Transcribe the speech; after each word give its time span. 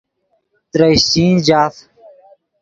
ترے 0.71 0.87
اشچین 0.93 1.31
جاف 1.47 1.73